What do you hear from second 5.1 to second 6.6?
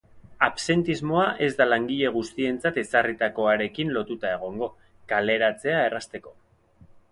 kaleratzea errazteko.